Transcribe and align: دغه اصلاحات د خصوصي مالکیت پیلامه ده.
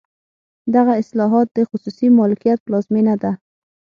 دغه 0.75 0.93
اصلاحات 1.01 1.47
د 1.53 1.59
خصوصي 1.69 2.07
مالکیت 2.19 2.59
پیلامه 2.65 3.13
ده. 3.21 3.31